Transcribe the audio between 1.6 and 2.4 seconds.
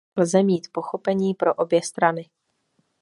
strany.